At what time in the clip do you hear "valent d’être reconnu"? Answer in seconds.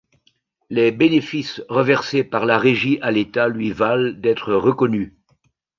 3.71-5.15